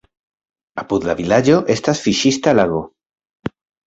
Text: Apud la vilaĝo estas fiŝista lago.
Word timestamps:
Apud 0.83 1.03
la 1.09 1.15
vilaĝo 1.19 1.57
estas 1.73 2.01
fiŝista 2.05 2.55
lago. 2.61 2.81